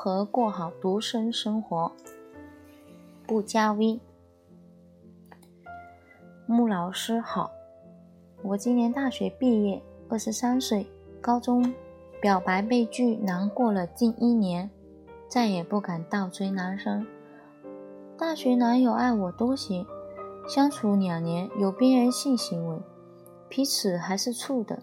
[0.00, 1.90] 何过好独身生活。
[3.26, 3.98] 不加 V，
[6.46, 7.50] 穆老师好，
[8.44, 10.86] 我今年大学毕业，二十三岁，
[11.20, 11.74] 高中
[12.20, 14.70] 表白被拒，难过了近一年，
[15.28, 17.04] 再也不敢倒追男生。
[18.16, 19.84] 大学男友爱我多些，
[20.48, 22.80] 相处两年有边缘性行为，
[23.48, 24.78] 彼此还是处的。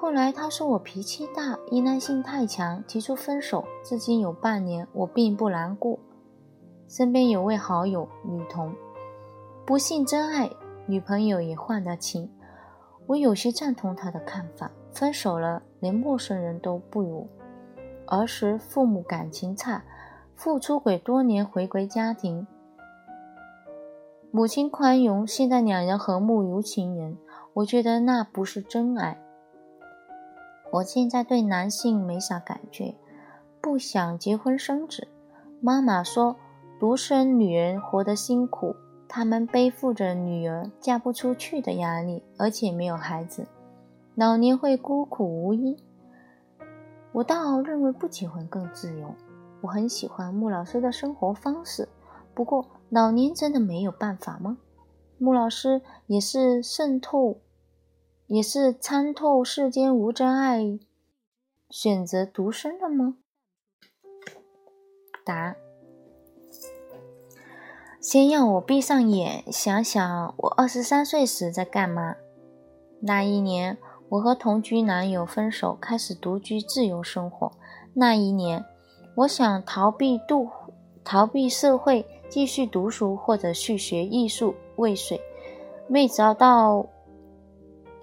[0.00, 3.62] 后来他说我脾气大，依赖性太强，提出分手。
[3.84, 5.98] 至今有半年，我并不难过。
[6.88, 8.74] 身边有位好友女同，
[9.66, 10.48] 不信真爱，
[10.86, 12.30] 女朋友也换了情。
[13.08, 14.70] 我有些赞同他的看法。
[14.90, 17.28] 分手了，连陌生人都不如。
[18.06, 19.84] 儿时父母感情差，
[20.34, 22.46] 父出轨多年回归家庭，
[24.30, 27.18] 母亲宽容，现在两人和睦如情人。
[27.52, 29.20] 我觉得那不是真爱。
[30.72, 32.94] 我现在对男性没啥感觉，
[33.60, 35.08] 不想结婚生子。
[35.60, 36.36] 妈妈说，
[36.78, 38.76] 独生女人活得辛苦，
[39.08, 43.46] 她们背负着女儿嫁不出去的压力，而且没有孩子，
[44.14, 45.76] 老年会孤苦无依。
[47.12, 49.12] 我倒认为不结婚更自由。
[49.62, 51.88] 我很喜欢穆老师的生活方式，
[52.32, 54.56] 不过老年真的没有办法吗？
[55.18, 57.36] 穆老师也是渗透。
[58.30, 60.78] 也是参透世间无真爱，
[61.68, 63.16] 选择独身的吗？
[65.24, 65.56] 答：
[68.00, 72.14] 先让我闭上眼，想想我二十三岁时在干嘛。
[73.00, 73.76] 那一年，
[74.10, 77.50] 我和同居男友分手，开始独居自由生活。
[77.94, 78.64] 那一年，
[79.16, 80.48] 我想逃避度，
[81.02, 85.20] 逃避社会，继续读书或者去学艺术未遂，
[85.88, 86.86] 没找到。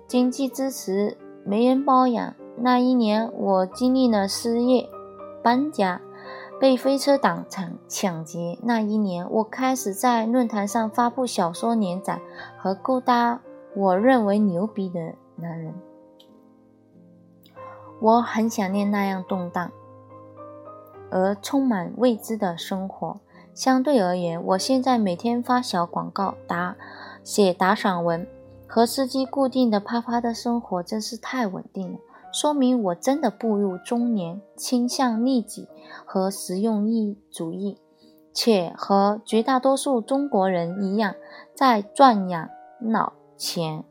[0.08, 4.90] 经济支持没人包养，那一年我经历了失业、
[5.44, 6.00] 搬家、
[6.62, 8.58] 被飞车党抢抢劫。
[8.64, 12.22] 那一年，我开始在论坛上发布小说连载
[12.58, 13.42] 和勾搭
[13.76, 15.74] 我认为牛逼的男人。
[18.00, 19.72] 我很想念那样动荡
[21.10, 23.20] 而充满未知的生活。
[23.54, 26.78] 相对而言，我现在每天发小广告、打
[27.24, 28.26] 写打赏文。
[28.68, 32.00] 和司机固定的啪啪的生活真是太稳定了，
[32.34, 35.68] 说明我真的步入中年，倾向利己
[36.06, 37.78] 和实用意主义，
[38.34, 41.16] 且和绝大多数中国人一样，
[41.56, 43.84] 在赚养老钱。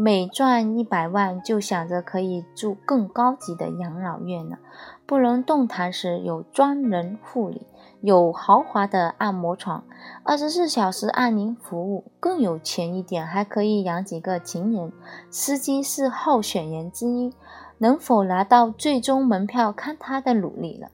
[0.00, 4.58] 每赚一百万，就想着可以住更高级的养老院了。
[5.08, 7.66] 不能动弹时，有专人护理。
[8.02, 9.82] 有豪华的按摩床，
[10.22, 12.12] 二十四小时按铃服务。
[12.20, 14.92] 更有钱一点，还可以养几个情人。
[15.30, 17.32] 司机是候选人之一，
[17.78, 20.90] 能否拿到最终门票，看他的努力了。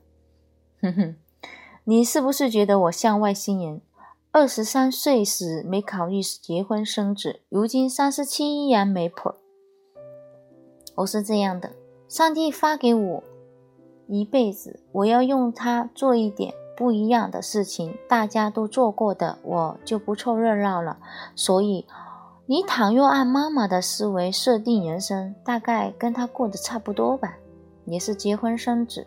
[0.81, 1.17] 哼哼，
[1.83, 3.83] 你是不是觉得我像外星人？
[4.31, 9.35] 二十三岁时没考虑结婚生子，如今三十七依然没谱。
[10.95, 11.73] 我是这样的，
[12.09, 13.25] 上帝发给我
[14.07, 16.55] 一辈子，我要用它做一点。
[16.77, 20.99] 不一样的事情，大家都做过的，我就不凑热闹了。
[21.37, 21.87] 所以，
[22.47, 27.37] 你倘若按妈妈的思维设定人生，大概跟她过得差不多吧，
[27.85, 29.07] 也是结婚生子，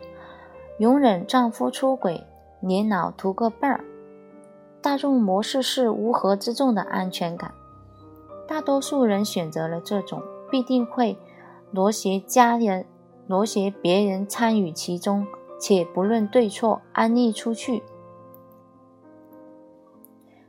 [0.78, 2.24] 容忍丈夫出轨，
[2.60, 3.84] 年老图个伴儿。
[4.80, 7.52] 大众模式是乌合之众的安全感，
[8.46, 11.18] 大多数人选择了这种，必定会
[11.70, 12.86] 罗携家人，
[13.28, 15.24] 罗携别人参与其中。
[15.60, 17.82] 且不论对错，安利出去。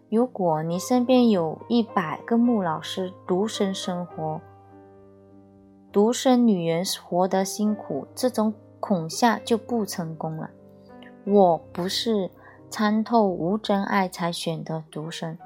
[0.08, 4.40] 如果你身边有一百个穆老师独身生活，
[5.92, 10.52] 独生女人活得辛苦，这种恐吓就不成功了。
[11.26, 12.30] 我不是
[12.70, 15.40] 参透无真爱才选择独身，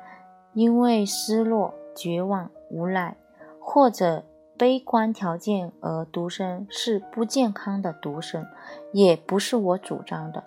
[0.53, 3.15] 因为失落、绝望、无奈，
[3.61, 4.25] 或者。
[4.57, 8.45] 悲观条件而独身是不健康的独身，
[8.91, 10.43] 也不是我主张的。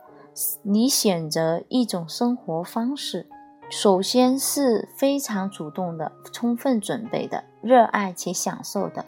[0.62, 3.26] 你选择一种生活方式，
[3.69, 9.05] 首先是非常主动的、充分准备的、热爱且享受的。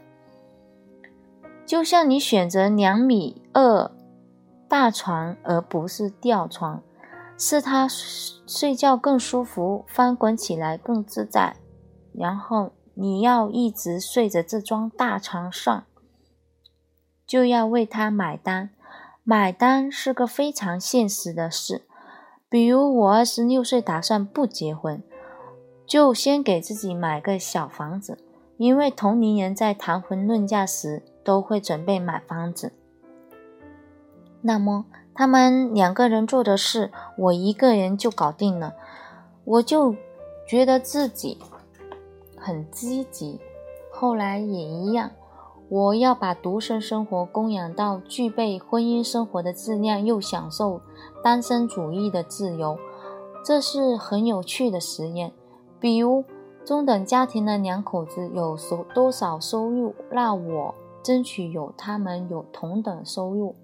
[1.64, 3.90] 就像你选择两米二
[4.68, 6.82] 大床而不是吊床，
[7.38, 11.56] 是他睡觉更舒服，翻滚起来更自在，
[12.12, 12.72] 然后。
[13.00, 15.84] 你要一直睡着这张大床上，
[17.24, 18.70] 就要为他买单。
[19.22, 21.82] 买单是个非常现实的事。
[22.48, 25.00] 比如我二十六岁打算不结婚，
[25.86, 28.18] 就先给自己买个小房子，
[28.56, 32.72] 因为同龄人在谈婚论嫁时都会准备买房子。
[34.40, 38.74] 那么他们两个人做的事，我一个人就搞定了，
[39.44, 39.94] 我就
[40.48, 41.38] 觉得自己
[42.40, 43.40] 很积极。
[43.90, 45.10] 后来也一样，
[45.68, 50.80] 我要把独身生活供养到具备婚姻生活的质量，又享受
[51.22, 52.78] 单身主义的自由，
[53.44, 55.32] 这是很有趣的实验。
[55.80, 56.24] 比如
[56.64, 63.54] 中等家庭的两口子有收多少收入，那我争取有他们有同等收入。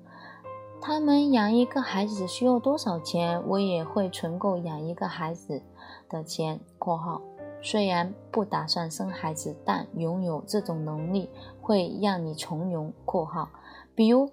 [0.80, 5.62] 他们养一个孩子需要多少钱，我也会存够养一个孩子
[6.10, 6.60] 的钱。
[6.78, 7.22] （括号
[7.64, 11.30] 虽然不打算生孩子，但拥有这种能力
[11.62, 12.92] 会让你从容。
[13.06, 13.48] ）（括号
[13.94, 14.30] 比如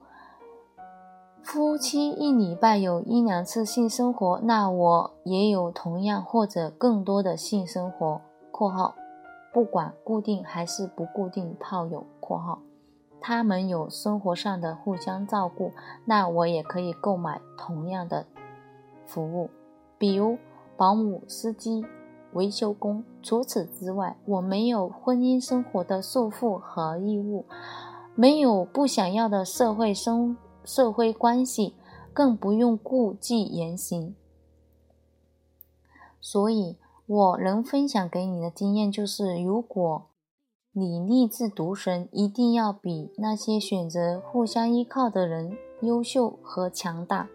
[1.41, 8.19] 夫妻一礼拜有一两次性生活，那我也有同样或者更多的性生活。
[8.51, 8.95] ）（括号
[9.53, 12.05] 不管固定还是不固定炮友。
[12.19, 12.59] ）（括号）
[13.21, 15.71] 他们有生活上的互相照顾，
[16.03, 18.25] 那我也可以购买同样的
[19.05, 19.49] 服务，
[19.97, 20.37] 比如
[20.75, 21.85] 保姆、司机、
[22.33, 23.03] 维修工。
[23.21, 27.45] 除此之外，我没有婚姻生活的束缚和义务，
[28.15, 31.75] 没有不想要的社会生社会关系，
[32.13, 34.15] 更不用顾忌言行。
[36.19, 40.07] 所以，我能分享给你的经验就是，如果。
[40.73, 47.27] 你立志独身，一定要比那些选择互相依靠的人优秀和强大，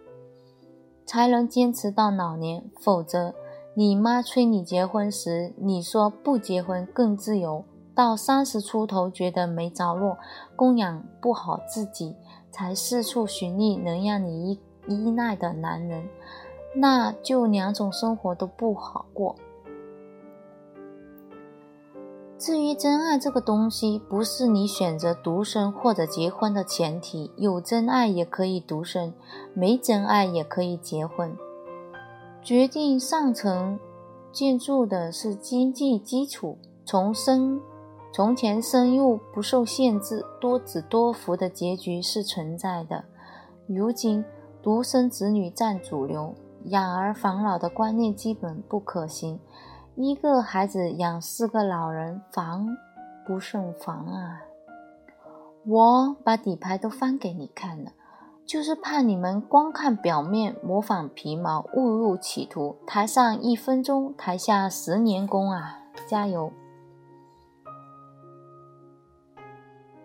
[1.04, 2.70] 才能坚持到老年。
[2.80, 3.34] 否则，
[3.78, 7.62] 你妈催你结婚时，你说不结婚更自由；
[7.94, 10.16] 到三十出头觉得没着落，
[10.56, 12.16] 供养不好自己，
[12.50, 16.08] 才四处寻觅能让你依依赖的男人，
[16.74, 19.36] 那就两种生活都不好过。
[22.38, 27.30] 至于真爱这个东西，不是你选择独身或者结婚的前提。
[27.36, 29.12] 有真爱也可以独身，
[29.52, 31.36] 没真爱也可以结婚。
[32.46, 33.76] 决定上层
[34.30, 36.56] 建筑的是经济基础。
[36.84, 37.60] 从生
[38.14, 43.04] 从前生又不受限制、多子多福的结局是存在的。
[43.66, 44.24] 如今
[44.62, 49.40] 独生子女占主流，养儿防老的观念基本不可行。
[49.96, 52.76] 一个孩子养四个老人，防
[53.26, 54.42] 不胜防啊！
[55.66, 57.90] 我把底牌都翻给你看了，
[58.46, 62.76] 就是怕你们光看表面，模仿皮毛，误入歧途。
[62.86, 65.80] 台上一分钟，台下十年功啊！
[66.06, 66.52] 加油！